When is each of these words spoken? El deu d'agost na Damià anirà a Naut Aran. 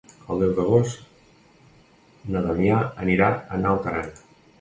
El 0.35 0.39
deu 0.43 0.51
d'agost 0.59 1.03
na 2.37 2.41
Damià 2.47 2.79
anirà 3.05 3.29
a 3.35 3.61
Naut 3.67 3.91
Aran. 3.93 4.09